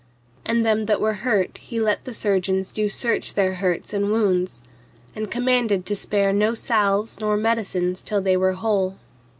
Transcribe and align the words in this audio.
And 0.43 0.65
them 0.65 0.87
that 0.87 0.99
were 0.99 1.13
hurt 1.21 1.59
he 1.59 1.79
let 1.79 2.05
the 2.05 2.13
surgeons 2.15 2.71
do 2.71 2.89
search 2.89 3.35
their 3.35 3.53
hurts 3.53 3.93
and 3.93 4.09
wounds, 4.11 4.63
and 5.15 5.29
commanded 5.29 5.85
to 5.85 5.95
spare 5.95 6.33
no 6.33 6.55
salves 6.55 7.19
nor 7.19 7.37
medicines 7.37 8.01
till 8.01 8.19
they 8.19 8.35
were 8.35 8.53
whole. 8.53 8.97